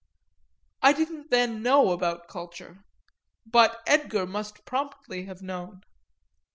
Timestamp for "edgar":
3.85-4.25